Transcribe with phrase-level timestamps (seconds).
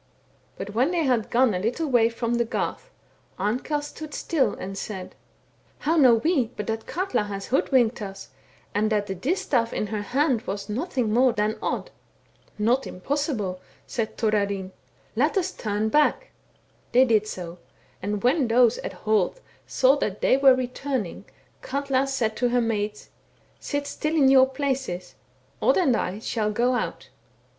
[0.57, 2.89] But when they had gone a httle way from the garth,
[3.37, 5.13] Amkell stood still and said:
[5.47, 8.29] * How know we but that Katla has hoodwinked us,
[8.73, 11.91] and that the distaif in her hand was nothing more than Odd.'
[12.31, 16.31] * Not impossible!' said Thorarinn;* let us turn back.*
[16.93, 17.59] They did so;
[18.01, 21.25] and when those at Holt saw that they were returning,
[21.61, 25.13] Katla said to her maids, * Sit still in your places,
[25.61, 27.09] Odd and I shall go out.'